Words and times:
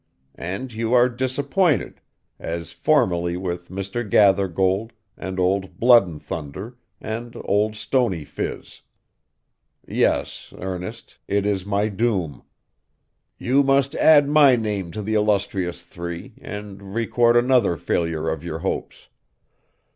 And 0.39 0.73
you 0.73 0.95
are 0.95 1.07
disappointed, 1.07 2.01
as 2.39 2.71
formerly 2.71 3.37
with 3.37 3.69
Mr. 3.69 4.01
Gathergold, 4.03 4.93
and 5.15 5.39
old 5.39 5.77
Blood 5.79 6.07
and 6.07 6.19
Thunder, 6.19 6.75
and 6.99 7.37
Old 7.45 7.75
Stony 7.75 8.25
Phiz. 8.25 8.81
Yes, 9.87 10.55
Ernest, 10.57 11.19
it 11.27 11.45
is 11.45 11.67
my 11.67 11.87
doom. 11.87 12.41
You 13.37 13.61
must 13.61 13.93
add 13.93 14.27
my 14.27 14.55
name 14.55 14.89
to 14.93 15.03
the 15.03 15.13
illustrious 15.13 15.83
three, 15.83 16.33
and 16.41 16.95
record 16.95 17.35
another 17.35 17.75
failure 17.77 18.27
of 18.27 18.43
your 18.43 18.57
hopes. 18.57 19.07